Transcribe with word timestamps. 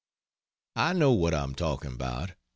"I 0.77 0.93
know 0.93 1.11
what 1.11 1.35
I'm 1.35 1.53
talking 1.53 1.93
about! 1.93 2.31